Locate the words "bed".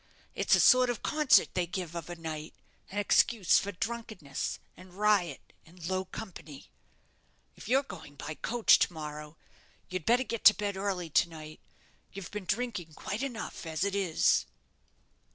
10.55-10.75